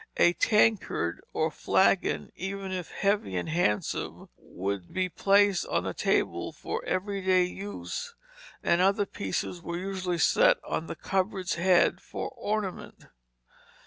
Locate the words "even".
2.35-2.71